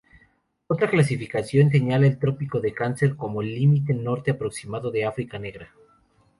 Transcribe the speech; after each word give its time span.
Otra 0.65 0.89
clasificación 0.89 1.69
señala 1.69 2.07
el 2.07 2.17
trópico 2.17 2.59
de 2.59 2.73
Cáncer 2.73 3.15
como 3.15 3.43
límite 3.43 3.93
norte 3.93 4.31
aproximado 4.31 4.89
de 4.89 5.05
África 5.05 5.37
negra. 5.37 5.69